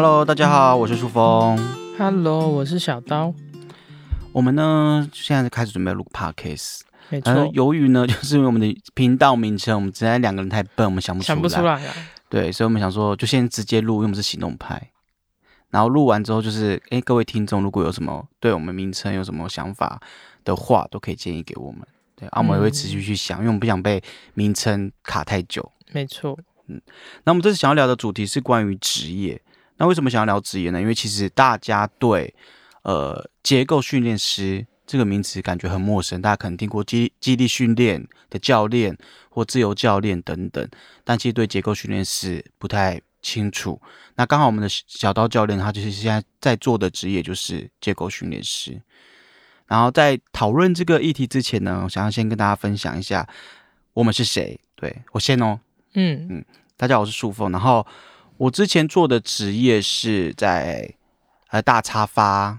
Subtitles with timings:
[0.00, 1.58] Hello，大家好，我是舒峰。
[1.98, 3.34] Hello，我是小刀。
[4.30, 11.34] 我们呢现在开始准备录 Podcast，没错，呃，由于呢， 就是因为我们的频道名称，我们实在两个人太笨，我们想不出来。
[11.34, 11.92] 想不出来啊。
[12.28, 14.92] 对，所以我们想说，就先直接录，因为我们是行动派。
[15.70, 20.00] 然后录完之后，就是哎，各位听众，如果有什么对我们名称有什么想法
[20.44, 21.80] 的话，都可以建议给我们。
[22.14, 24.00] 对，啊，我们也会持续去想，因为我们不想被
[24.34, 25.72] 名称卡太久。
[25.90, 26.80] 没错，嗯
[27.24, 29.42] 那我们这次想要聊的主题是关于职业。
[29.78, 30.80] 那为什么想要聊职业呢？
[30.80, 32.34] 因为其实大家对
[32.82, 38.96] 呃结构训练师这个名词感觉很陌生，大家可能听过基基地训练的教练
[39.30, 40.68] 或自由教练等等，
[41.04, 43.80] 但其实对结构训练师不太清楚。
[44.16, 48.80] 那刚好我们的小刀教练他就是现在在做的职业就是结构训练师。
[49.66, 53.28] 然后在讨论这个议题之前呢，我想要先跟大家分享一下
[53.92, 54.58] 我们是谁。
[54.74, 55.60] 对我先哦，
[55.92, 56.44] 嗯嗯
[56.76, 57.52] 大家好，我是树凤。
[57.52, 57.86] 然后
[58.38, 60.94] 我之前做的职业是在
[61.50, 62.58] 呃大插发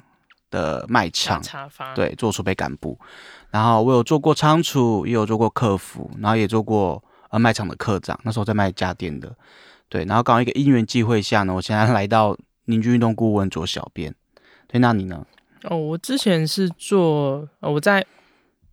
[0.51, 2.99] 的卖场，插发，，对，做储备干部。
[3.49, 8.19] 然后我有做过仓储，也有做过客服，然后也做过呃卖场的科长。
[8.23, 9.33] 那时候在卖家电的，
[9.87, 10.05] 对。
[10.05, 14.13] 然后刚好一个因缘际会下呢，我现在来到凝聚运动顾问做小编。
[14.67, 15.25] 对，那你呢？
[15.63, 18.05] 哦，我之前是做，呃我在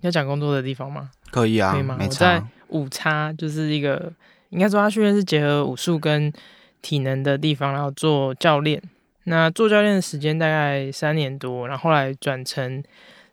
[0.00, 1.10] 要讲工作的地方吗？
[1.30, 2.48] 可以啊，可以吗没我在差。
[2.68, 4.12] 五叉就是一个，
[4.50, 6.32] 应该说它训练是结合武术跟
[6.86, 8.80] 体能的地方，然后做教练。
[9.24, 12.80] 那做教练的时间大概三年多，然后后来转成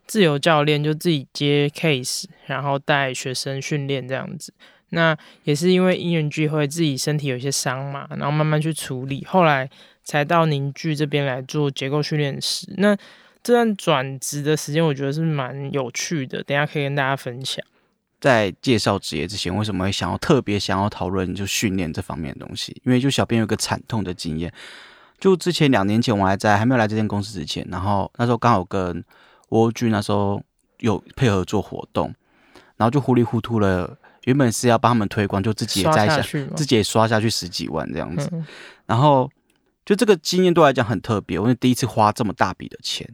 [0.07, 4.51] 自由教练，就自己接 case，然后带学生训练这样子。
[4.89, 9.69] 那也是因为因缘聚会，自己身体有些伤嘛，然后慢慢去处理，后来
[10.03, 12.67] 才到凝聚这边来做结构训练师。
[12.77, 12.95] 那
[13.43, 17.63] 这段转职的时间，我觉得是蛮有趣的，等下可以跟大家分享。
[18.23, 22.73] 在介绍职业之前，为什么会想要特别想要讨论就训练这方面的东西？
[22.85, 24.49] 因为就小编有个惨痛的经验，
[25.19, 29.03] 就之前两年前我还在还没有来这间公司之前，然后那时候刚好跟
[29.49, 30.41] 蜗居那时候
[30.79, 32.15] 有配合做活动，
[32.77, 38.45] 然后就糊里糊涂了，原本是要帮他们推广，就自己也刷摘下，下去嘛，自己也刷下去十几万这样子，嗯，
[38.87, 39.29] 然后
[39.85, 43.05] 就这个经验对我来讲很特别，我是第一次花这么大笔的钱，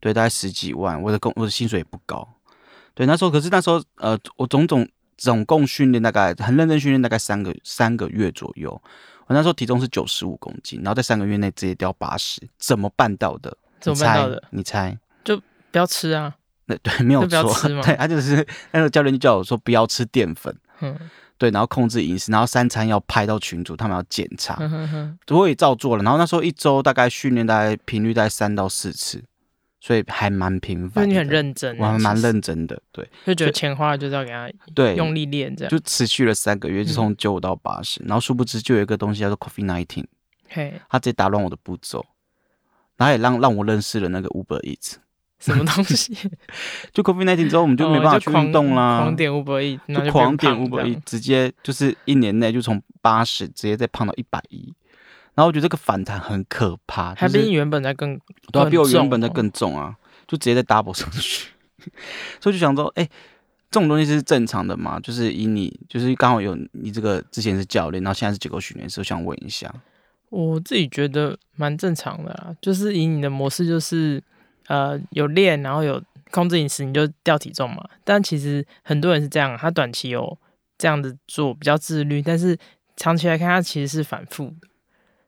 [0.00, 2.28] 对，大概十几万，我的工我的薪水也不高，
[2.96, 8.70] 对，那时候可是那时候呃，我总总总共训练大概很认真训练大概三个三个月左右，
[9.26, 13.56] 我那时候体重是九十五公斤，然后在三个月内直接掉八十，怎么办到的？
[13.78, 14.42] 怎么办到的？
[14.50, 14.98] 你猜？
[15.22, 15.40] 就？
[15.70, 16.34] 不要吃啊，
[16.66, 17.42] 对对，没有错
[17.82, 20.56] 对，他就是那个教练就叫我说不要吃淀粉。
[20.80, 20.98] 嗯
[21.38, 24.54] 对，然后控制饮食，然后三餐要拍到群主，他们要检查。
[24.54, 29.22] 哼哼哼，我也照做了，然后那时候一周大概训练大概频率大概三到四次，
[29.86, 31.12] 所以还蛮频繁那。
[31.12, 35.70] 你很认真啊，我还蛮认真的，对就觉得钱花了就是要给他对，用力练这样。
[35.70, 40.06] 就持续了三个月，就嗯从九五到八十、然后殊不知就有一个东西叫做 Coffee nineteen，
[40.48, 42.04] 嘿，他直接打乱我的步骤，
[42.96, 44.94] 然后也让让我认识了那个 Uber Eats。
[45.38, 46.16] 什么东西？
[46.92, 54.74] 就 COVID nineteen 之后，我们就没办法去运动啦，狂点五百亿，然后就狂点变 Uber Eats，直接就是一年内就从八十直接再胖到一百一。
[55.36, 58.18] 然后我觉得这个反弹很可怕，就是还比你原本在更
[58.50, 59.94] 对啊，比我原本在更重啊，
[60.26, 61.50] 就直接在 double 上去，
[62.40, 63.04] 所以就想说，哎、
[63.70, 64.98] 这种东西是正常的嘛？
[65.00, 69.72] 就是以你，就是刚好有你这个之前是教练，然后现在是结构训练师，我想问一下，
[70.30, 74.22] 我自己觉得蛮正常的啦，就是以你的模式，就是
[74.68, 77.86] 呃有练，然后有控制饮食，你就掉体重嘛。
[78.04, 80.38] 但其实很多人是这样，他短期有
[80.78, 82.56] 这样子做比较自律，但是
[82.96, 84.68] 长期来看，他其实是反复的。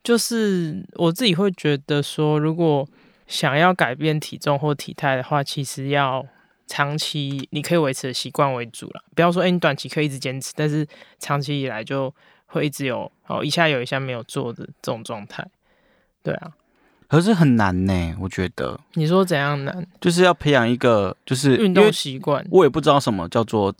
[0.09, 2.89] 就是我自己会觉得说，如果
[3.27, 6.27] 想要改变体重或体态的话，其实要
[6.67, 9.05] 长期你可以维持的习惯为主了。
[9.15, 10.89] 不要说，哎、你短期可以一直坚持，但是
[11.19, 12.11] 长期以来就
[12.47, 15.47] 会一直有哦一下有一下没有做的这种状态。
[16.23, 16.53] 对啊，
[17.07, 19.87] 可是很难呢，我觉得你说怎样难？
[20.01, 23.75] 就是要培养一个，就是运动习惯，我也不知道什么叫做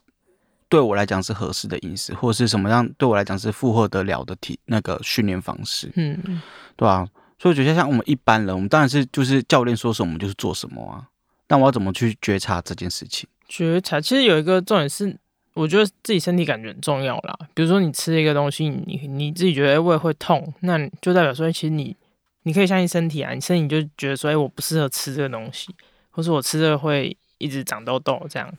[0.69, 6.41] 对我来讲是合适的饮食，或者是什么样对我来讲是负荷得了的体那个训练方式，嗯，
[6.77, 7.07] 对吧、
[7.39, 11.07] 所以我觉得像我们一般人，我们当然是就是教练说什么我们就是做什么啊。
[11.47, 13.27] 但我要怎么去觉察这件事情？
[13.49, 15.17] 觉察其实有一个重点是，
[15.55, 17.39] 我觉得自己身体感觉很重要啦。
[17.55, 21.97] 比如说你吃一个东西，你你自己觉得哎胃会痛，那你就代表说，其实你
[22.43, 25.75] 你可以相信身体啊，你身体就觉得说，哎，我不适合吃这个东西，
[26.11, 28.53] 或是我吃这个会一直长痘痘这样。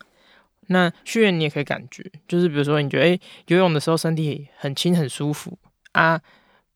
[0.72, 5.58] 那训练你也可以感觉，就是比如说你觉得哎游泳的时候身体很轻很舒服
[5.92, 6.22] 啊，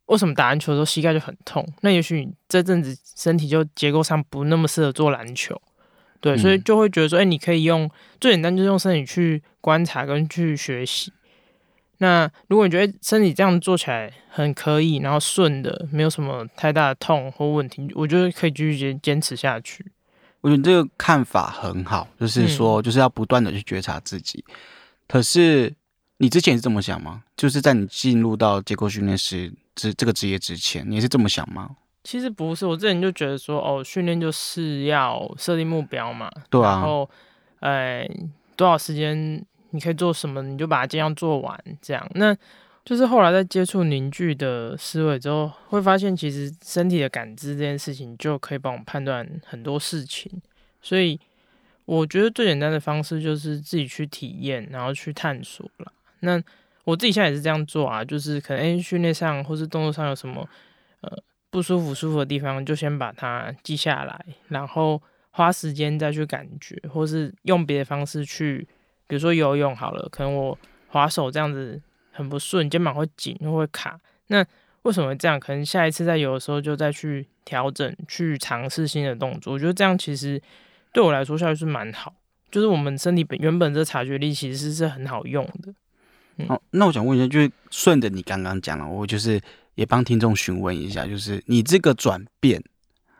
[0.07, 1.67] 为什么打篮球的时候膝盖就很痛？
[1.81, 5.61] 那也许你这阵子身体就结构上不那么适合做篮球，
[6.19, 11.13] 对，所以嗯就会觉得说，哎、你可以用最简单就是用身体去观察跟去学习。
[11.99, 19.85] 那如果你觉得身体这样做起来很可以，然后顺的，没有什么太大的痛或问题，我觉得可以继续坚坚持下去。
[20.43, 24.43] 我觉得这个看法很好，就是说，就是要不断的去觉察自己。
[25.07, 25.73] 可是
[26.17, 27.23] 你之前是这么想吗？
[27.37, 31.77] 就是在你进入到结构训练师这这个职业之前，你是这么想吗？
[32.03, 37.09] 其实不是，我之前就觉得说，哦，训练就是要设定目标嘛，对啊，然后，
[37.61, 38.05] 呃，
[38.57, 42.05] 多少时间你可以做什么，你就把它尽量做完，这样。
[42.15, 42.35] 那
[42.85, 50.29] 就是后来在接触凝聚的思维之后，会发现其实身体的感知这件事情就可以帮我判断很多事情。
[50.81, 51.17] 所以
[51.85, 55.93] 我觉得最简单的方式就是自己去体验，然后去探索了。
[56.19, 56.43] 那
[56.83, 60.45] 我自己现在也是这样做啊，就是可能训练上或是动作上有什么
[60.99, 61.17] 呃
[61.49, 65.01] 不舒服、舒服的地方，就先把它记下来，然后
[65.31, 68.67] 花时间再去感觉，或是用别的方式去，
[69.07, 70.59] 比如说游泳好了，可能我
[70.89, 71.81] 滑手这样子。
[72.13, 73.99] 很不顺，肩膀会紧又会卡。
[74.27, 74.45] 那
[74.83, 75.37] 为什么会这样？
[75.37, 79.53] 可能下一次在游的时候就再去调整，去尝试新的动作。
[79.53, 80.41] 我觉得这样其实
[80.93, 82.13] 对我来说效率是蛮好。
[82.51, 85.73] 就是我们身体本原本这察觉力其实是很好用的。
[86.47, 89.41] 好，那我想问一下，就是顺着你刚刚讲了，我就是
[89.75, 92.63] 也帮听众询问一下，就是你这个转变，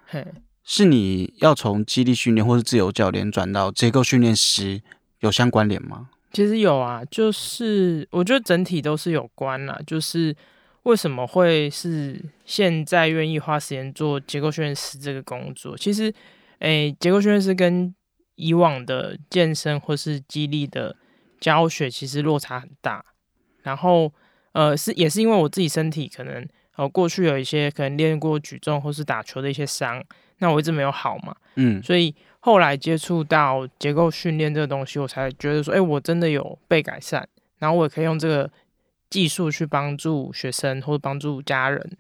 [0.06, 0.24] 嘿，
[0.64, 4.82] 是你要从肌力训练或是自由教练转到结构训练师
[5.20, 6.10] 有相关联吗？
[6.34, 9.80] 其实有啊，就是我觉得整体都是有关啦。
[9.86, 10.36] 就是
[10.82, 15.78] 为什么会是现在愿意花时间做结构训练师这个工作？
[15.78, 16.12] 其实，
[16.58, 17.94] 诶，结构训练师跟
[18.34, 20.96] 以往的健身或是激励的
[21.40, 23.06] 教学其实落差很大。
[23.62, 24.12] 然后，
[24.54, 26.46] 呃，是也是因为我自己身体可能
[26.78, 30.04] 呃过去有一些可能练过举重或是打球的一些伤，
[30.40, 32.16] 那我一直没有好嘛，嗯，所以。
[32.46, 37.26] 后来接触到结构训练这个东西，我才觉得说，哎，我真的有被改善，
[37.58, 38.52] 然后我也可以用这个
[39.10, 41.98] 技术去帮助学生或者帮助家人，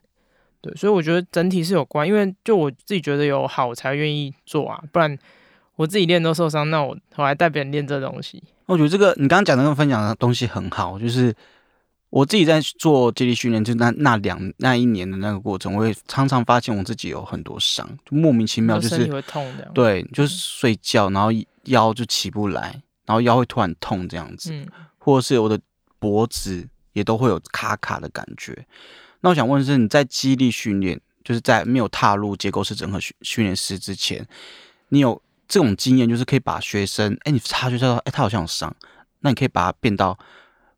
[0.59, 5.17] 对，所以我觉得整体是有关，因为就我自己觉得有好，我才愿意做啊，不然
[5.77, 8.43] 我自己练都受伤，那我我还带别人练这东西。
[8.65, 11.33] 我觉得这个你刚刚讲的那个分享的东西很好，就是。
[12.13, 19.71] 我自己在做接力训练，就那那两那一年的那个过程，我也常常发现我自己有很多伤，就莫名其妙，就是会痛的。
[19.73, 21.29] 对，就是睡觉，然后
[21.63, 24.67] 腰就起不来，然后腰会突然痛这样子，嗯，
[24.99, 25.59] 或者是我的
[25.97, 28.63] 脖子也都会有卡卡的感觉。
[29.21, 34.23] 那我想问的是，你在激励训练，就是在没有踏入结构式整合训训练师之前，
[34.89, 38.71] 你有这种经验，就是可以把学生，哎，你察觉到，哎，他好像有伤，
[39.21, 40.15] 那你可以把它变到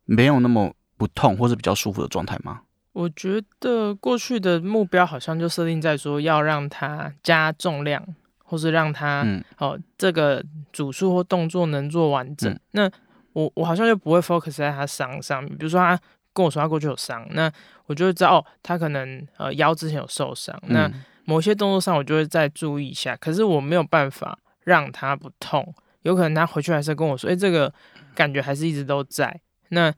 [0.06, 0.74] 没有那么。
[0.98, 2.62] 不痛或是比较舒服的状态吗？
[2.94, 8.02] 我觉得过去的目标好像就设定在说要让它加重量，
[8.44, 9.26] 或是让它
[9.58, 12.58] 哦这个组数或动作能做完整。
[12.72, 12.90] 那
[13.34, 15.52] 我我好像就不会 focus 在他伤上面。
[15.58, 16.00] 比如说他
[16.32, 17.52] 跟我说他过去有伤，那
[17.86, 20.58] 我就会知道哦，他可能呃腰之前有受伤。
[20.68, 20.90] 那
[21.26, 23.14] 某些动作上我就会再注意一下。
[23.18, 27.74] 可是我没有办法让他不痛，有可能他回去还是跟我说，哎，这个
[28.14, 29.42] 感觉还是一直都在。
[29.70, 29.94] 那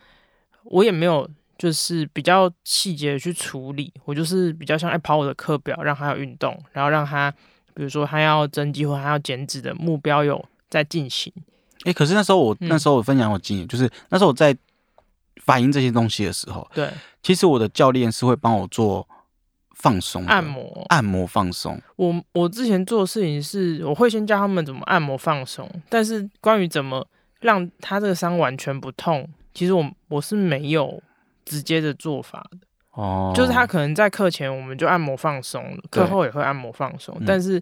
[0.70, 3.92] 我也没有，就是比较细节的去处理。
[4.06, 7.32] 我就是比较像爱跑我的课表，让他有运动，然后让他，
[7.74, 11.32] 比如说他要增肌或他要减脂的目标有在进行。
[11.84, 14.56] 哎，可是那时候我那时候我分享我经验，就是那时候我在
[15.46, 16.90] 反映这些东西的时候，对，
[17.24, 19.08] 其实我的教练是会帮我做
[19.76, 21.80] 放松按摩，按摩放松。
[21.96, 27.08] 我我之前做的事情是，我会先教他们怎么按摩放松，但是关于怎么
[27.40, 29.30] 让他这个伤完全不痛。
[29.58, 31.02] 其实我我是没有
[31.44, 32.58] 直接的做法的
[32.92, 37.60] 哦，就是他可能在课前我们就按摩放松了，课后也会按摩放松，但是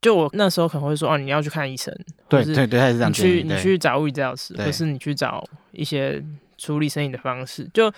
[0.00, 1.94] 就我那时候可能会说哦，你要去看医生，
[2.26, 6.24] 对对对，还是这样，你去你去找物理治疗师，或是你去找一些
[6.56, 7.92] 处理身体的方式，就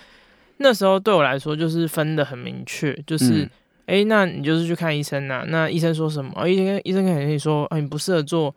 [0.57, 3.49] 那时候对我来说就是分的很明确，就是
[3.85, 6.29] 哎，那你就是去看医生呐，那医生说什么？
[6.35, 8.53] 哦医生医生可能跟你说，啊，你不适合做。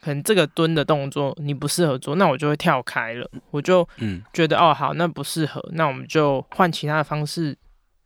[0.00, 3.86] 可能这个蹲的动作你不适合做，那我就会跳开了，我就
[4.32, 7.56] 觉得哦好，那不适合，那我们就换其他的方式，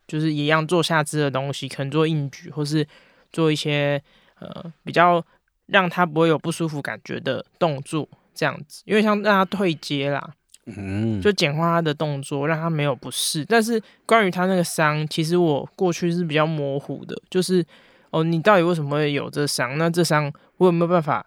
[0.07, 2.87] 就是一样做下肢的东西，可能做硬举，或是
[3.31, 4.03] 做一些
[4.39, 5.23] 呃比较
[5.67, 10.33] 让他不会有不舒服感觉的动作，这样子，因为像让他退阶啦，
[10.65, 13.45] 嗯，就简化他的动作，让他没有不适。
[13.45, 17.63] 但是关于他那个伤，其实我过去是比较模糊的，就是
[18.11, 19.77] 哦，你到底为什么会有这伤？
[19.77, 21.27] 那这伤我有没有办法？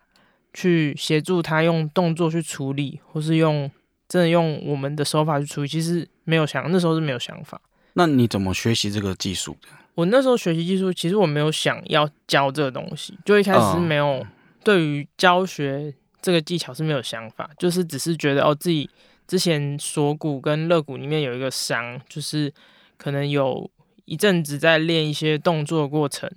[0.56, 3.70] 去协助他用动作去处理，或是用
[4.08, 7.62] 真的用我们的手法去处理，其实没有想，那时候是没有想法。
[7.94, 9.68] 那你怎么学习这个技术的？
[9.94, 14.26] 我那时候学习技术，其实我没有想要教这个东西，就一开始没有
[14.64, 18.90] 对于教学这个技巧是没有想法，就是只是觉得哦自己
[19.28, 22.54] 之前锁骨跟肋骨里面有一个伤，就是
[22.98, 23.70] 可能有
[24.04, 26.30] 一阵子在练一些动作过程，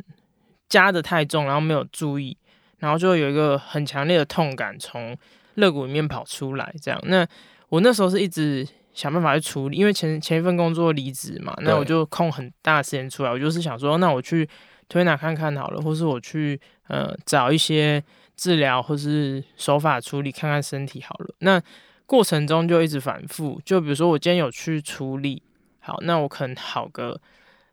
[0.68, 2.36] 加的太重，然后没有注意，
[2.78, 5.16] 然后就有一个很强烈的痛感从
[5.54, 7.00] 肋骨里面跑出来，这样。
[7.06, 7.26] 那
[7.68, 14.48] 我那时候是一直想办法去处理，因为前前一份工作离职嘛，那我就空很大时间出来，我就是想说，那我去
[14.88, 18.02] 推拿看看好了，或是我去呃找一些
[18.36, 21.34] 治疗或是手法处理看看身体好了。
[21.40, 21.60] 那
[22.06, 25.42] 过程中就一直反复，就比如说我今天有去处理，
[25.80, 27.20] 好，那我可能好个。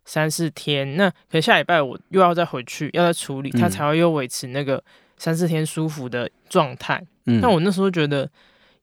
[0.06, 4.82] 三四天，那可能下礼拜我又要再回去，要再处理，它才会又维持那个
[5.18, 7.04] 三四天舒服的状态。
[7.26, 8.20] 嗯，那我那时候觉得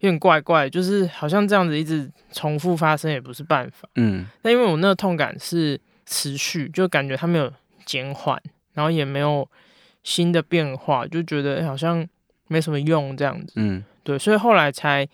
[0.01, 3.89] 有点怪怪，就是好像这样子一直重复发生也不是办法。
[3.95, 7.51] 嗯，那因为我那个痛感是持续，就感觉它没有
[7.87, 8.43] 减缓，
[8.75, 9.49] 然后也没有
[10.03, 12.05] 新的变化，就觉得好像
[12.49, 13.53] 没什么用这样子。
[13.55, 15.09] 嗯，对，所以后来才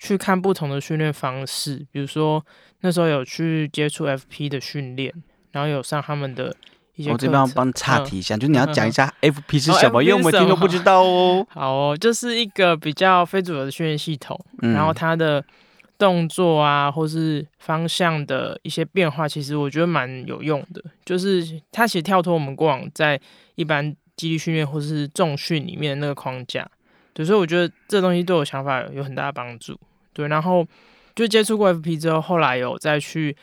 [0.00, 2.44] 去看不同的训练方式，比如说
[2.80, 5.14] 那时候有去接触 FP 的训练。
[5.52, 6.54] 然后有上他们的
[6.96, 11.46] 一些我这边要帮岔题一下，就是你要讲一下 FP 是什么，因为我们听都不知道哦。
[11.48, 15.42] 好哦，就是一个比较非主流的训练系统，然后它的
[15.96, 20.82] 动作啊，或是方向的一些变化，其实我觉得蛮有用的。
[21.04, 23.18] 就是它其实跳脱我们过往在
[23.54, 26.68] 一般肌力训练或是重训里面的那个框架，
[27.14, 29.78] 对，所以我觉得这东西对我想法有很大的帮助。
[30.12, 30.66] 对，然后
[31.14, 33.36] 就接触过 FP 之后，后来有再去。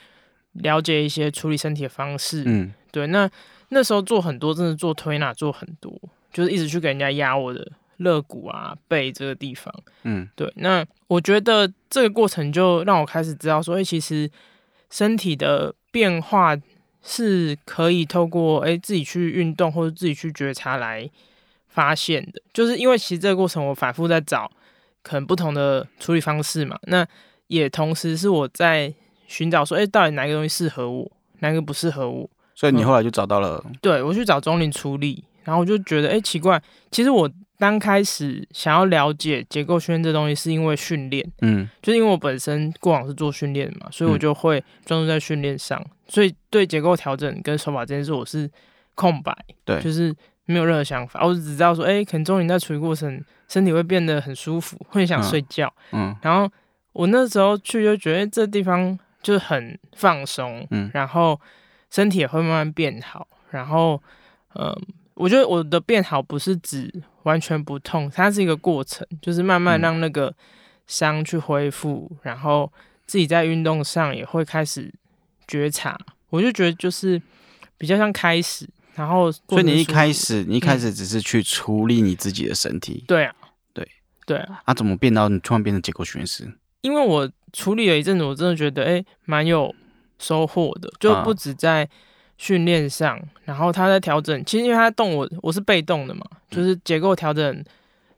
[0.54, 3.30] 了解一些处理身体的方式，嗯，对，那
[3.70, 5.94] 那时候做很多，真的做推拿做很多，
[6.34, 10.52] 就是一直去给人家压我的肋骨啊、背这个地方，嗯，对。
[10.56, 14.30] 那我觉得这个过程就让我开始知道说，哎，其实
[14.90, 16.58] 身体的变化
[17.04, 21.10] 是可以透过哎自己去运动或者自己去觉察来
[21.68, 22.42] 发现的。
[22.52, 24.52] 就是因为其实这个过程我反复在找
[25.04, 27.08] 可能不同的处理方式嘛，那
[27.48, 28.92] 也同时是我在。
[29.30, 31.10] 寻找说，哎，到底哪个东西适合我，
[31.40, 32.28] 哪个不适合我？
[32.56, 33.64] 所以你后来就找到了。
[33.80, 48.50] 对，我去找中林处理，然后我就觉得，哎，奇怪，其实我刚开始想要了解结构训练这东西，是因为训练，嗯，就是因为我本身过往是做训练的嘛，所以我就会专注在训练上，所以对结构调整跟手法这件事，我是
[48.96, 49.34] 空白，
[49.64, 50.14] 对，就是
[50.46, 56.52] 没有任何想法，我只知道说，哎，可能中林在处理过程，身体会变得很舒服，会想睡觉，嗯，然后
[56.92, 59.00] 我那时候去就觉得这地方。
[59.22, 61.40] 就是很放松，嗯，然后
[61.90, 64.02] 身体也会慢慢变好，然后，
[64.56, 64.76] 嗯，
[65.16, 66.92] 我觉得我的变好不是指
[67.24, 70.34] 完全不痛，它是一个过程，就是慢慢让那个
[70.88, 72.72] 伤去恢复，然后
[73.06, 74.94] 自己在运动上也会开始
[75.48, 76.00] 觉察，
[76.30, 77.22] 我就觉得就是
[77.78, 83.36] 比较像开始，然后，所以你一开始，你一开始只是去处理你自己的身体，对啊，
[83.74, 83.88] 对，
[84.26, 86.52] 对啊，啊，怎么变到你突然变成结构训练师？
[86.82, 87.30] 因为我。
[87.52, 89.74] 处理了一阵子，我真的觉得哎，蛮有
[90.20, 91.90] 收获的，就不止在
[92.38, 94.46] 训练上，然后他在调整。
[94.46, 97.66] 其实因为他动我，我是被动的嘛，就是结构调整，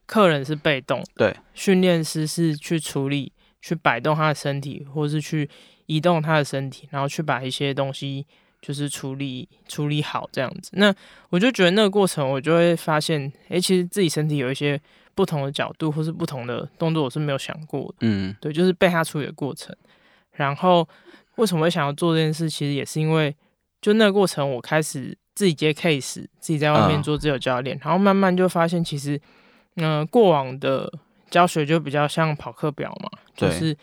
[0.06, 5.50] 客人是被动，对，训练师是去处理、去摆动他的身体，或是去
[5.86, 8.28] 移动他的身体，然后去把一些东西
[8.62, 10.72] 就是处理处理好这样子。
[10.74, 10.94] 那
[11.30, 14.78] 我就觉得那个过程，我就会发现，哎，其实自己身体有一些。
[15.14, 17.96] 不同的角度或是不同的动作，我是没有想过的。
[18.02, 19.76] 嗯，对，就是被他处理的过程。
[20.32, 20.88] 然后
[21.36, 22.50] 为什么会想要做这件事？
[22.50, 23.36] 其实也是因为，
[23.82, 29.20] 就那个过程，我开始自己接 case，自己在外面做自由教练，然后慢慢就发现，其实，
[29.76, 30.92] 嗯，过往的
[31.30, 33.76] 教学就比较像跑课表嘛，就是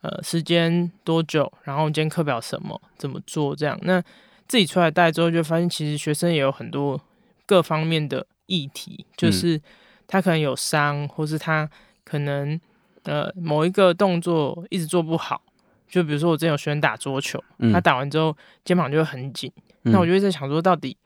[0.00, 3.78] 呃时间多久，然后今天课表什么，怎么做这样。
[3.82, 4.02] 那
[4.48, 7.00] 自己出来带之后，就发现其实学生也有很多
[7.46, 9.60] 各方面的议题，就是。
[10.06, 11.68] 他可能有伤，或是他
[12.04, 12.60] 可能
[13.04, 15.40] 呃某一个动作一直做不好，
[15.88, 17.42] 就比如说我之前有学员打桌球，
[17.72, 19.50] 他打完之后肩膀就会很紧，
[19.82, 20.96] 那我就在想说，到底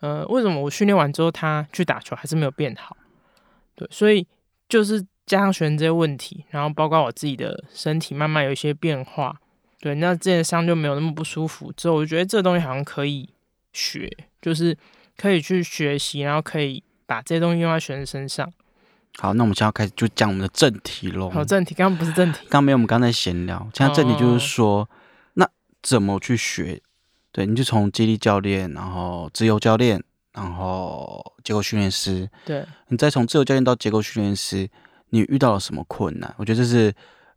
[0.00, 2.96] 呃为什么我训练完之后他去打球还是没有变好？
[3.74, 4.26] 对，所以
[4.68, 9.40] 就是加上学员这些问题，然后包括我自己的身体慢慢有一些变化，
[9.80, 11.72] 对，那这些伤就没有那么不舒服。
[11.72, 13.30] 之后我就觉得这东西好像可以
[13.72, 14.76] 学，就是
[15.16, 16.82] 可以去学习，然后可以。
[17.12, 18.50] 把这些东西用在学生身上。
[19.18, 21.28] 好，那我们现在开始就讲我们的正题喽。
[21.28, 23.68] 好，正题刚刚不是正题，刚没有我们刚才闲聊。
[23.74, 24.88] 现在正题就是说，
[25.34, 25.46] 那
[25.82, 26.80] 怎么去学？
[27.30, 30.02] 对，你就从激励教练，然后自由教练，
[30.32, 32.26] 然后结构训练师。
[32.46, 34.66] 对，你再从自由教练到结构训练师，
[35.10, 36.34] 你遇到了什么困难？
[36.38, 36.90] 我觉得这是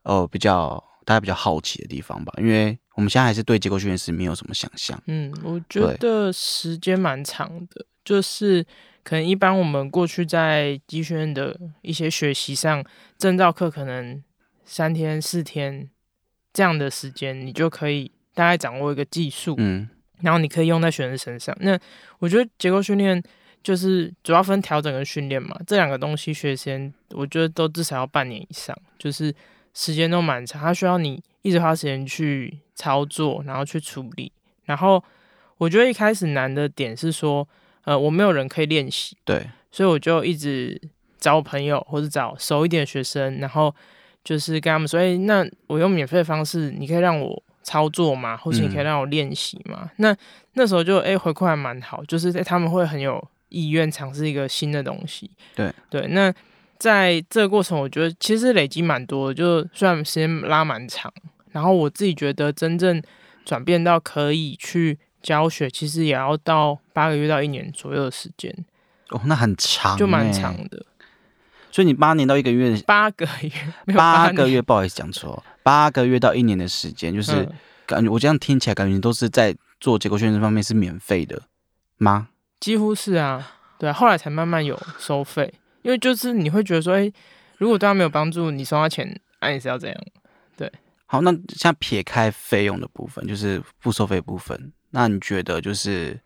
[0.03, 4.97] 呃比较大家比较好奇的地方吧，因为我们现在还是对结构训练师没有什么想象。
[5.07, 8.65] 嗯，我觉得时间蛮长的，就是。
[9.05, 12.83] 可能一般我们过去在机学院的一些学习上，
[13.19, 14.21] 证照课可能
[14.65, 15.87] 三天四天
[16.51, 19.87] 这样的时间，你就可以大概掌握一个技术，嗯
[20.21, 21.55] 然后你可以用在学生身上。
[21.59, 21.77] 那
[22.17, 23.21] 我觉得结构训练
[23.61, 29.31] 就是主要分调整跟训练嘛，这两个东西学时间，我觉得都至少要半年以上，就是
[29.73, 34.31] 时间都蛮长，它需要你一直花时间去操作，然后去处理。
[34.63, 35.03] 然后
[35.57, 37.47] 我觉得一开始难的点是说，
[37.85, 40.79] 呃，我没有人可以练习，对，所以我就一直
[41.17, 43.73] 找我朋友或者找熟一点的学生，然后
[44.23, 49.89] 就是跟他们说，哎、那我用免费的方式，你可以让我操作吗，或是你可以让我练习嘛。
[49.97, 50.15] 那
[50.53, 55.29] 那时候就哎、回馈还蛮好，就是、诶他们会很有意愿尝试一个新的东西。
[55.55, 55.71] 对。
[55.89, 56.33] 对，那
[56.77, 61.11] 在这个过程，我觉得其实累积蛮多的，就虽然时间拉蛮长，
[61.51, 63.01] 然后我自己觉得真正
[63.45, 68.55] 转变到可以去教学，其实也要到八个月到一年左右的时间，
[69.09, 70.55] 哦，那很长，就蛮长。
[70.69, 70.85] 的。
[71.71, 73.51] 所以你八年到一个月，八个月，
[73.95, 77.51] 八个月，不好意思讲错，八个月到一年的时间，就是嗯
[77.87, 81.41] 感觉我这样听起来，感觉你都是在做结构训练方面是免费的
[81.97, 82.29] 吗？
[82.59, 87.11] 几乎是啊，对啊，后来才慢慢有收费，因为就是你会觉得说，哎、
[87.57, 89.97] 如果对他没有帮助，你收他钱，那、你是要怎样？
[90.55, 90.71] 对
[91.07, 96.17] 好，那像撇开费用的部分，就是不收费部分，那你觉得就是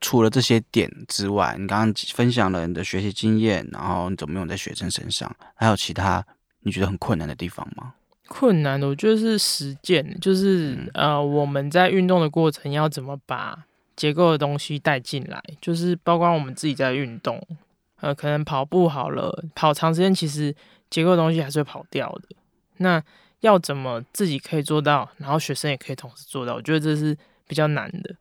[0.00, 6.26] 除了这些点之外，你刚刚分享了你的学习经验，然后你怎么用在学生身上，还有其他
[6.62, 7.94] 你觉得很困难的地方吗？
[8.26, 13.64] 困难的，我觉得是实践，就是、嗯呃，我们在运动的过程要怎么把
[13.94, 17.40] 结构的东西带进来，就是包括我们自己在运动，
[18.00, 20.52] 呃，可能跑步好了，跑长时间其实
[20.88, 22.36] 结构的东西还是会跑掉的。
[22.78, 23.00] 那
[23.40, 27.16] 要怎么自己可以做到，然后学生也可以同时做到，我觉得这是
[27.50, 28.14] 比较难的。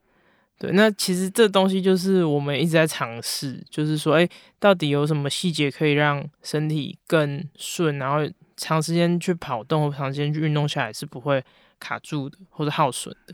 [0.57, 4.27] 对，那其实这东西就是我们一直在尝试，就是说，哎、
[4.59, 11.41] 到底有什么细节可以让身体更顺，然后长时间去跑动或长时间去运动下来是不会
[11.79, 13.33] 卡住的或者耗损的。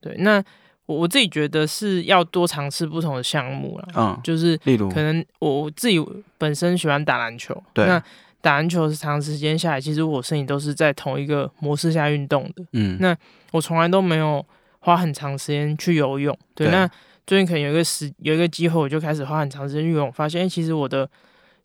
[0.00, 0.42] 对，那
[0.86, 6.02] 我我自己觉得是要多尝试不同的项目啦，嗯，就是例如可能我我自己
[6.38, 8.02] 本身喜欢打篮球，对那
[8.40, 13.14] 打篮球是长时间下来，其实我身体都是在同一个模式下运动的，嗯，那
[13.50, 14.42] 我从来都没有
[14.88, 16.34] 花很长时间去游泳。
[16.54, 16.90] 对，对那
[17.26, 21.06] 最近可能有一个时有一个机会，我就开始花很长时间去游泳，发现其实我的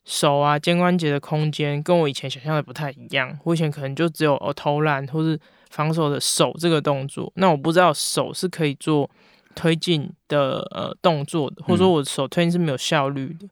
[0.04, 3.38] 手啊肩关节的空间跟我以前想象的不太一样。
[3.44, 9.08] 我以前可能就只有哦投篮或是防守的手这个动作，那我不知道手是可以做
[9.54, 13.48] 推进的呃动作的，或者说我的手推进是没有效率的。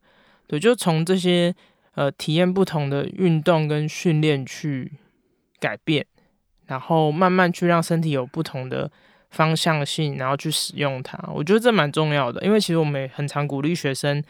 [0.47, 1.55] 对，就从这些
[1.95, 4.93] 呃体验不同的运动跟训练去
[5.59, 6.05] 改变，
[6.67, 8.91] 然后慢慢去让身体有不同的
[9.33, 11.19] 方向性，然后去使用它。
[11.35, 14.23] 我觉得这蛮重要的，因为其实我们也很常鼓励学生，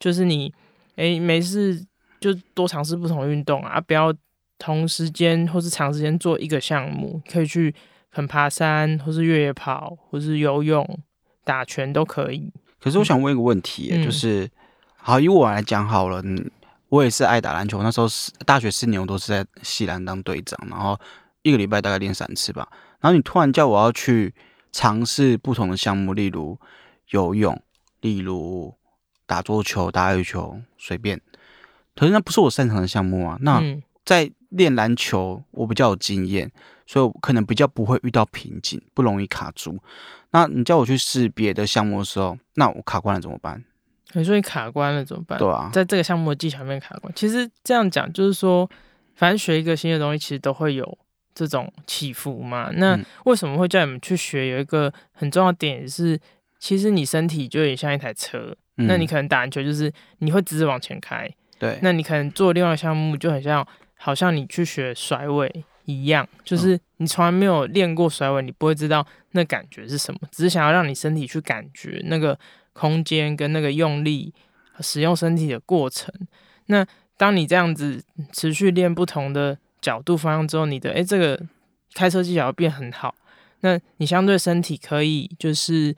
[0.00, 0.52] 就是你
[0.96, 1.86] 诶没事
[2.18, 4.12] 就多尝试不同的运动啊，不要
[4.58, 7.72] 同时间或是长时间做一个项目，可以去
[8.08, 10.98] 很爬山，或是越野跑，或是游泳、
[11.44, 12.50] 打拳都可以。
[12.80, 14.48] 可是我想问一个问题就是
[14.96, 16.50] 好以我来讲好了，嗯，
[16.88, 20.98] 我也是爱打篮球，那时候是大学四年我都是在系篮当队长，然后
[21.42, 22.66] 一个礼拜大概练三次吧。
[23.00, 24.34] 然后你突然叫我要去
[24.76, 26.60] 尝试不同的项目，例如
[27.08, 27.58] 游泳，
[28.02, 28.74] 例如
[29.24, 31.18] 打桌球、打羽球，随便。
[31.94, 33.38] 可是那不是我擅长的项目啊。
[33.40, 36.52] 那嗯在练篮球，我比较有经验，
[36.86, 39.78] 所以我可能比较不会遇到瓶颈，不容易卡住。
[40.32, 43.64] 那你叫我去试别的项目的时候，那我卡关了怎么办？
[44.12, 45.38] 你说你卡关了怎么办？
[45.38, 47.10] 对啊，在这个项目的技巧里面卡关。
[47.16, 48.68] 其实这样讲就是说，
[49.14, 50.98] 反正学一个新的东西，其实都会有
[51.36, 52.70] 这种起伏嘛。
[52.72, 54.48] 那嗯为什么会叫你们去学？
[54.48, 56.18] 有一个很重要的点是，
[56.58, 58.86] 其实你身体就有点像一台车，嗯。
[58.86, 72.38] 那你可能打篮球就是你会直直往前开，对，那你可能做另外项目就很像，好像你去学甩尾一样，就是你从来没有练过甩尾，你不会知道那感觉是什么，只是想要让你身体去感觉那个
[72.72, 74.32] 空间跟那个用力
[74.80, 76.12] 使用身体的过程。
[76.66, 76.84] 那
[77.16, 81.40] 当你这样子持续练不同的角度方向之后，你的诶这个
[81.94, 83.14] 开车技巧变很好，
[83.60, 85.94] 那你相对身体可以就是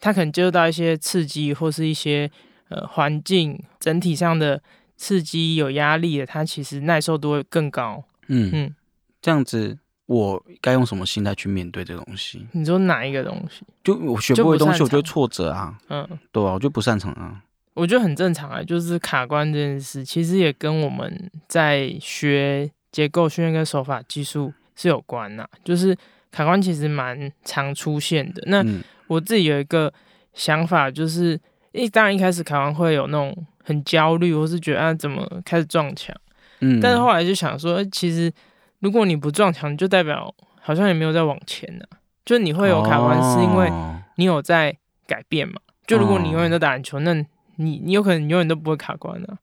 [0.00, 2.30] 它可能接受到一些刺激或是一些
[2.68, 4.62] 呃环境整体上的
[4.96, 8.02] 刺激有压力的，它其实耐受度会更高。
[8.28, 8.74] 嗯嗯，
[9.20, 12.46] 这样子我该用什么心态去面对这东西？
[12.52, 13.64] 你说哪一个东西？
[13.84, 17.42] 就我学就不不会东西，我就会挫折啊，嗯，对啊，我就不擅长啊。
[17.74, 25.94] 我觉得很正常啊，就是卡关这件事，其实也跟我们在学结构训练跟手法技术是有关呐、就是
[26.30, 28.42] 卡关其实蛮常出现的。
[28.46, 28.82] 那嗯。
[29.06, 29.92] 我自己有一个
[30.32, 31.38] 想法，就是
[31.72, 36.16] 一当然一开始卡关会有那种很焦虑，或是觉得啊怎么开始撞墙，
[36.60, 38.32] 嗯，但是后来就想说，呃其实
[38.78, 41.84] 如果你不撞墙，就代表好像也没有在往前呢、
[42.24, 44.00] 就你会有卡关，是因为哦。
[44.14, 44.74] 你有在
[45.06, 45.60] 改变嘛。
[45.86, 47.12] 就如果你永远都打篮球，那
[47.56, 49.36] 你你有可能永远都不会卡关的、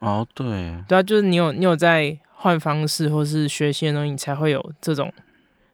[0.00, 0.46] 哦，对，
[0.86, 5.12] 对啊，就是你有你有在换方式或是学习的东西，你才会有这种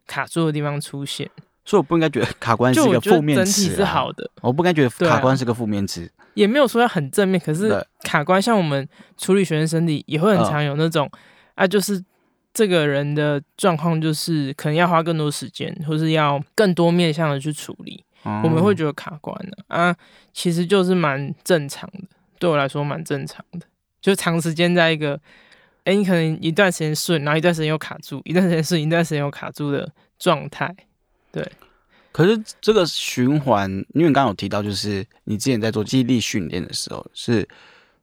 [0.06, 1.30] 卡住的地方出现。
[1.64, 6.10] 所以我不应该觉得卡关是一个负面觉得整体是好的，我不该觉得卡关是个负面词。
[6.34, 11.10] 也没有说要很正面，可是卡关像我们处理学生身体也会很嗯常有那种、
[11.54, 12.04] 啊，就是
[12.52, 19.96] 这个人的状况就是可能要花更多时间，或是要更多面向的去处理，我我们会觉得卡关的啊，
[20.32, 22.04] 其实就是蛮正常的，
[22.38, 23.66] 对我来说蛮正常的，
[24.00, 25.18] 就长时间在一个，
[25.86, 30.74] 哎、你可能一段时间顺，然后一段时间又卡住，一段时间顺，一段时间又卡住的状态，
[31.30, 31.48] 对
[32.10, 37.48] 可是这个循环，因为你刚刚有提到，就是你之前在做肌力训练的时候是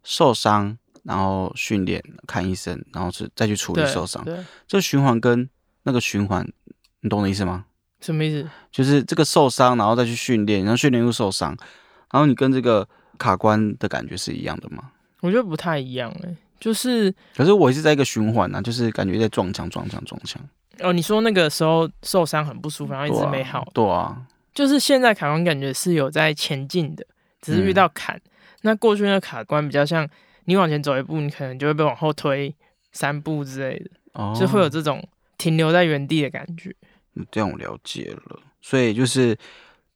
[0.04, 4.24] 受伤，然后训练看医生，然后是再去处理，受伤。
[4.24, 5.50] 对，这循环跟
[5.84, 6.48] 那个循环，
[7.02, 7.66] 你懂我的意思吗？
[8.00, 8.50] 什么意思？
[8.72, 11.50] 就是这个受伤，然后再去训练，然后训练又受伤，
[12.12, 14.92] 然后你跟这个卡关的感觉是一样的吗？
[15.22, 20.42] 我觉得不太一样哎、就是可是我一直在一个循环呢、啊，就是感觉在撞墙、撞墙、撞墙，
[20.80, 27.06] 哦，你说那个时候受伤很不舒服，然后一直没好，对啊，就是现在卡关感觉是有在前进的，
[27.42, 28.18] 只是遇到坎。
[28.62, 30.08] 那过去那个卡关比较像
[30.46, 32.56] 你往前走一步，你可能就会被往后推
[32.94, 35.06] 三步之类的，哦，就会有这种
[35.38, 36.74] 停留在原地的感觉。
[37.16, 38.40] 嗯这样我了解了。
[38.62, 39.38] 所以就是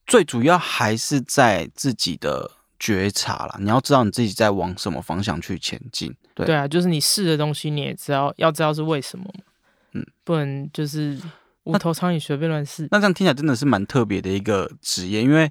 [0.06, 6.14] 最主要还是在自己的觉察啦，你要知道你自己在往什么方向去前进。
[6.44, 9.44] 对，对啊，就是你试的东西，你也知道要知道是为什么嘛。
[9.92, 11.18] 嗯，不能就是
[11.64, 12.88] 无头苍蝇随便乱试。
[12.90, 15.50] 那这样听起来真的是蛮特别的一个职业，因为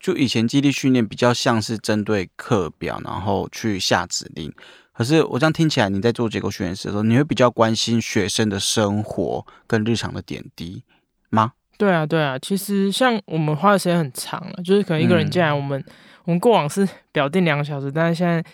[0.00, 4.52] 就以前基地训练比较像是针对课表，然后去下指令。
[4.92, 10.84] 可是我这样听起来，你在做结构训练师的时候，你会比较关心学生的生活跟日常的点滴
[11.30, 11.52] 吗？
[11.76, 15.84] 对啊，对啊，其实像我们花的时间很长了，就是可能一个人进来，我们、
[16.24, 18.44] 我们过往是 表定两个小时，但是现在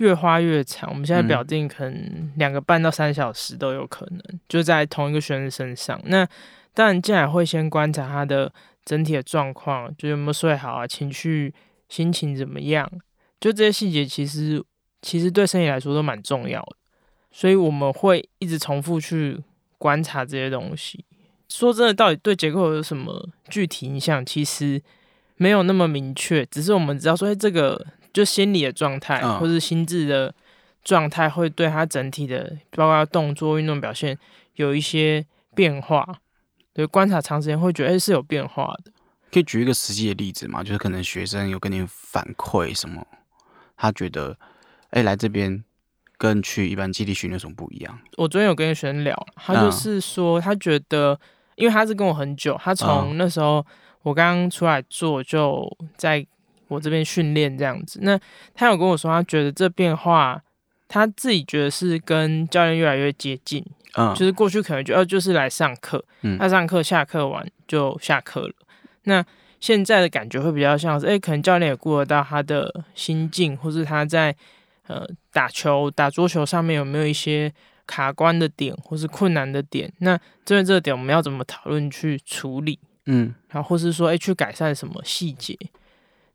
[0.00, 6.00] 越花越长，我们现在表定可能两个半到三小时都有可能，就在同一个学生身上。
[6.06, 6.26] 那
[6.72, 8.50] 当然进来会先观察他的
[8.84, 11.52] 整体的状况，就有没有睡好啊，情绪、
[11.90, 12.90] 心情怎么样，
[13.38, 14.64] 就这些细节其实
[15.02, 16.76] 其实对生意来说都蛮重要的，
[17.30, 19.38] 所以我们会一直重复去
[19.76, 21.04] 观察这些东西。
[21.50, 24.24] 说真的，到底对结构有什么具体影响？
[24.24, 24.80] 其实
[25.36, 30.34] 没有那么明确，只是我们知道说，哎，这个就心理的状态，嗯或是心智的
[30.82, 34.18] 状态，会对他整体的，包括动作、运动表现
[34.54, 36.20] 有一些变化。
[36.72, 38.92] 对，观察长时间会觉得，哎，是有变化的。
[39.32, 40.62] 可以举一个实际的例子吗？
[40.62, 43.06] 就是可能学生有跟你反馈什么，
[43.76, 44.36] 他觉得，
[44.90, 45.62] 哎、来这边
[46.16, 47.98] 跟去一般基地训练有什么不一样？
[48.16, 51.18] 我昨天有跟学生聊，他嗯就是说，他觉得，
[51.56, 53.64] 因为他是跟我很久，他从那时候
[54.02, 56.26] 我刚刚出来做，就在
[56.70, 57.98] 我这边训练这样子。
[58.02, 58.18] 那
[58.54, 60.40] 他有跟我说，他觉得这变化，
[60.88, 63.62] 他自己觉得是跟教练越来越接近，
[63.96, 68.54] 嗯，就是过去可能就呃就是来上课，嗯他上课下课完就下课了。
[69.04, 69.24] 那
[69.58, 74.34] 现在的感觉会比较像是，哎、可能教练也顾得到他的心境，或是他在
[74.86, 77.52] 呃打球、打桌球上面有没有一些
[77.86, 79.92] 卡关的点，或是困难的点。
[79.98, 82.78] 那针对这个点，我们要怎么讨论去处理？
[83.06, 85.56] 嗯，然后或是说，哎、去改善什么细节？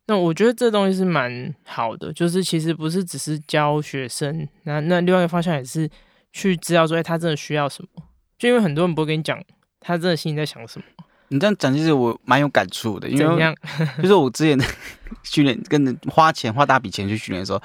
[0.08, 5.90] 那我觉得这东西是蛮好的，就是其实不是只是教学生，那那另外一个方向也是
[6.32, 8.04] 去知道说，哎、他真的需要什么。
[8.38, 9.42] 就因为很多人不会跟你讲，
[9.80, 10.86] 他真的心里在想什么，
[11.30, 13.56] 你这样讲，其实我蛮有感触的，因为？
[14.02, 14.60] 就是我之前
[15.24, 17.62] 训练跟人花钱花大笔钱去训练的时候，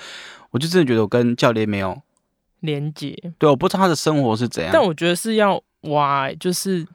[0.51, 2.01] 我就真的觉得我跟教练没有
[2.61, 3.15] 连接。
[3.39, 4.73] 对，我不知道他的生活是怎样。
[4.73, 6.87] 但我觉得是要挖、欸就是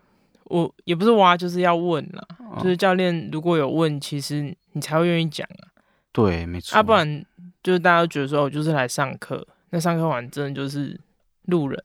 [0.46, 2.28] 我也不是挖，就是要问了。
[2.40, 5.72] 哦就是教练如果有问，其实你才会愿意讲啊，
[6.12, 6.78] 对，没错。
[6.78, 7.26] 啊，不然
[7.64, 11.00] 就是大家都觉得说我就是来上课，那上课完真的就是
[11.44, 11.82] 路人。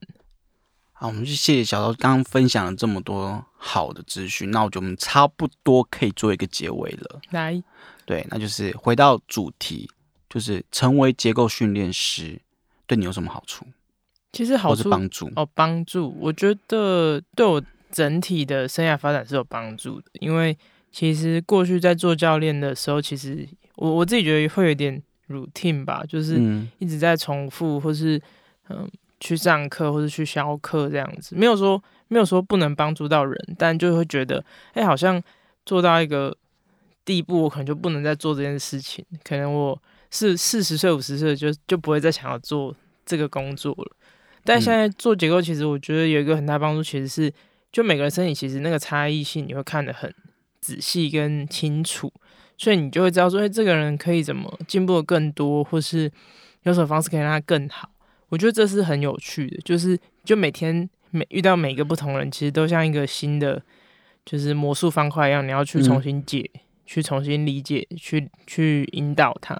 [0.93, 7.21] 好，我们就谢谢小刀刚刚分享了这么多好的资讯，那我觉得我们差不多可以做一个结尾了。
[7.31, 7.63] 来，
[8.05, 9.89] 对，那就是回到主题，
[10.29, 12.43] 就是成为结构训练师
[12.89, 13.65] 对你有什么好处，
[14.33, 15.31] 其实好处帮助？
[15.37, 20.59] 哦，帮助，我觉得对我整体的生涯发展是有帮助的，因为
[20.91, 26.69] 其实过去在做教练的时候，其实我我自己觉得会有点 routine 吧，就是嗯。
[26.79, 28.21] 一直在重复，或是
[28.69, 35.23] 嗯去上课，或是去销课这样子，没有说没有说不能帮助到人，但就会觉得，哎、好像
[35.65, 36.37] 做到一个
[37.05, 42.75] 地步，我可能就不能再做这件事情，可能我是四十岁、五十岁就就不会再想要做
[43.05, 43.97] 这个工作了。
[44.43, 47.33] 但现在做结构，其实我觉得有一个很大帮助，其实是
[47.71, 50.13] 就每个人身体其实那个差异性你会看得很
[50.61, 52.13] 仔细跟清楚，
[52.57, 56.11] 所以你就会知道说，哎，这个人可以怎么进步的更多，或是
[56.63, 57.89] 有什么方式可以让他更好。
[58.29, 63.61] 我觉得这是很有趣的，就是就每天每遇到每个不同人，其实都像一个新的
[64.25, 66.49] 就是魔术方块一样，你要去重新解，
[66.87, 69.59] 去重新理解，去去引导他。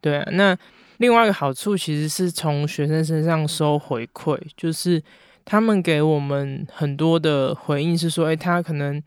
[0.00, 0.56] 对啊，那
[0.98, 5.02] 另外一个好处其实是从学生身上收回馈，就是
[5.44, 9.02] 他们给我们很多的回应，是说，诶，他可能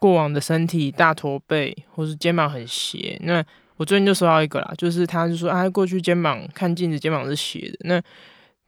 [0.00, 3.16] 过往的身体大驼背，或是肩膀很斜。
[3.22, 3.44] 那
[3.76, 7.78] 我最近就收到一个啦，就是他就说，啊，过去肩膀看镜子肩膀是斜的。
[7.82, 8.02] 那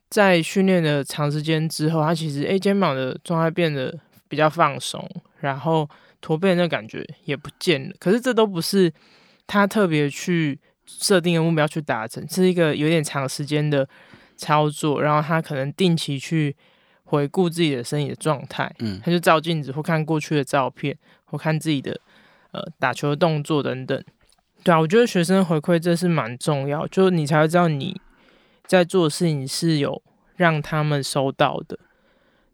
[0.08, 5.04] 在训练的长时间之后，他其实诶，肩膀的状态变得比较放松，
[5.40, 5.90] 然后
[6.20, 7.94] 驼背那感觉也不见了。
[7.98, 8.92] 可是这都不是
[9.48, 10.60] 他特别去。
[10.84, 13.88] 设定的目标去达成，是一个有点长时间的
[14.36, 16.54] 操作，然后他可能定期去
[17.12, 20.96] 回顾自己的身体的状态，嗯，他就照镜子或看过去的照片，
[21.27, 22.01] 或看自己的
[22.53, 24.03] 呃打球的动作等等。
[24.64, 28.01] 对啊，我觉得学生回馈这是蛮重要，就是你才会知道你
[28.64, 30.03] 在做的事情是有
[30.37, 31.79] 让他们收到的。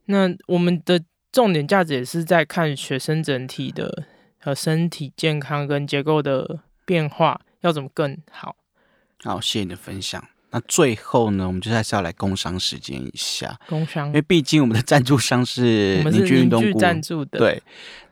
[0.06, 4.06] 那我们的重点价值也是在看学生整体的
[4.40, 7.40] 和身体健康跟结构的变化。
[7.60, 8.56] 要怎么更好？
[9.22, 10.24] 好，谢谢你的分享。
[10.50, 13.58] 那最后呢，我们就还是要来工商时间一下。
[13.68, 17.38] 工商，因为毕竟我们的赞助商是凝聚运动赞助的。
[17.38, 17.62] 对。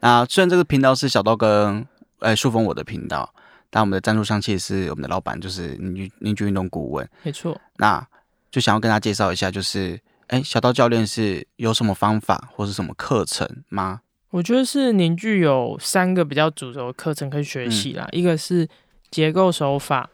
[0.00, 1.86] 那虽然这个频道是小刀跟
[2.18, 3.32] 呃树峰我的频道，
[3.70, 7.08] 但我们的赞助商其实是我们的老板，就是凝聚凝聚运动顾问。
[7.22, 7.58] 没错。
[7.76, 8.06] 那
[8.50, 14.00] 就想要跟大家介绍一下，就是哎，小刀教练是有什么方法或是什么课程吗？
[14.30, 18.68] 我觉得是凝聚有三个比较主轴的课程可以学习啦，一个是。
[19.08, 20.10] 结构手法，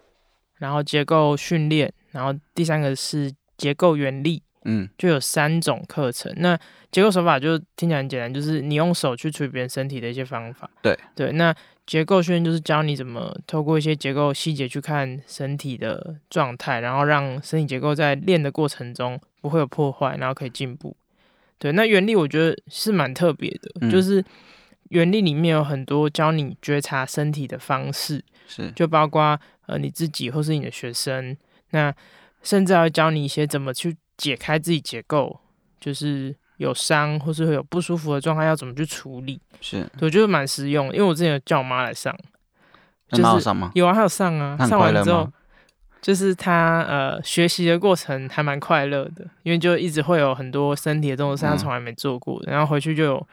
[0.58, 6.32] 然后结构训练，然后第三个是结构原理，嗯，就有三种课程。
[6.36, 6.58] 那
[6.90, 10.70] 结构手法就听起来很简单，就是你用手去处理别人身体的一些方法。
[10.82, 11.54] 对对，那
[11.86, 20.96] 结构训练就是教你怎么透过一些结构细节去看身体的状态，然后让身体结构在练的过程中不会有破坏，然后可以进步。
[21.58, 24.24] 对，那原理我觉得是蛮特别的，就是
[24.90, 28.22] 原理里面有很多教你觉察身体的方式。
[28.46, 31.36] 是，就包括呃你自己或是你的学生，
[31.72, 31.94] 那
[32.42, 35.38] 甚至还会教你一些怎么去解开自己结构，
[35.78, 39.40] 就是有伤或是会有不舒服的状态要怎么去处理。
[39.60, 42.16] 是，我觉得蛮实用，因为我之前有叫我妈来上，
[43.08, 43.70] 就是上吗？
[43.74, 45.30] 有啊，还有上啊，上完之后，
[46.00, 53.28] 就是他呃学习的过程还蛮快乐的，因为就一直会有很多身体的动作是他从来没做过的，然后回去就有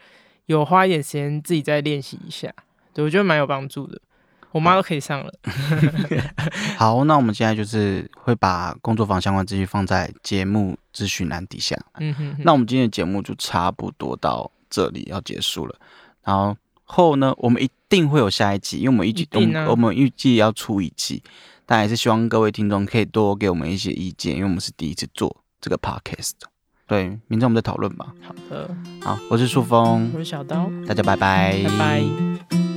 [0.46, 2.52] 有花一点时间自己再练习一下，
[2.94, 4.00] 对我觉得蛮有帮助的。
[4.52, 5.32] 我妈都可以上了。
[6.76, 11.76] 好，那我们现在就是会把工作坊相关资讯放在节目资讯栏底下。
[11.98, 12.36] 嗯哼。
[12.40, 15.76] 那我们今天的节目就差不多到这里要结束了。
[16.24, 21.22] 然后后呢，我们一定会有下一集，因为我们预计我们我们预计要出一季，
[21.64, 26.32] 但还是希望各位听众可以多给我们一些意见，因为我们是第一次做这个 podcast。
[26.88, 28.12] 对，明天我们再讨论吧。
[28.20, 28.76] 好的。
[29.00, 32.69] 好，我是树峰，我是小刀，大家拜拜，拜拜。